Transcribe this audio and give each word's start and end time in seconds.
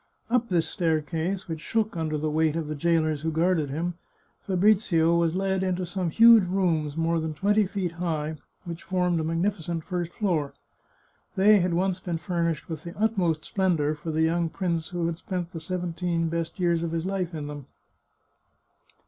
Up 0.31 0.49
this 0.49 0.67
staircase, 0.67 1.47
which 1.47 1.59
shook 1.61 1.95
under 1.95 2.17
the 2.17 2.31
weight 2.31 2.55
of 2.55 2.67
the 2.67 2.73
jailers 2.73 3.21
who 3.21 3.29
guarded 3.31 3.69
him, 3.69 3.99
Fabrizio 4.41 5.15
was 5.15 5.35
led 5.35 5.61
into 5.61 5.85
some 5.85 6.09
huge 6.09 6.45
rooms 6.47 6.97
more 6.97 7.19
than 7.19 7.35
twenty 7.35 7.67
feet 7.67 7.91
high, 7.91 8.37
which 8.63 8.81
formed 8.81 9.19
a 9.19 9.23
magnificent 9.23 9.83
first 9.83 10.11
floor. 10.13 10.55
They 11.35 11.59
had 11.59 11.75
once 11.75 11.99
been 11.99 12.17
furnished 12.17 12.67
with 12.67 12.83
the 12.83 12.97
utmost 12.99 13.45
splendour 13.45 13.93
for 13.93 14.09
the 14.09 14.23
young 14.23 14.49
prince 14.49 14.87
who 14.89 15.05
had 15.05 15.19
spent 15.19 15.51
the 15.51 15.61
seventeen 15.61 16.29
best 16.29 16.59
years 16.59 16.81
of 16.81 16.93
his 16.93 17.05
life 17.05 17.35
in 17.35 17.45
then?. 17.45 17.65